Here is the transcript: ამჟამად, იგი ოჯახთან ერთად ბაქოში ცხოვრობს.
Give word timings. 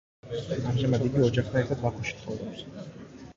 ამჟამად, 0.71 1.05
იგი 1.09 1.21
ოჯახთან 1.27 1.61
ერთად 1.61 1.85
ბაქოში 1.85 2.17
ცხოვრობს. 2.23 2.65